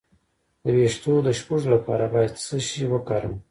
د 0.63 0.65
ویښتو 0.77 1.13
د 1.23 1.27
شپږو 1.39 1.67
لپاره 1.75 2.05
باید 2.13 2.33
څه 2.43 2.55
شی 2.67 2.83
وکاروم؟ 2.89 3.35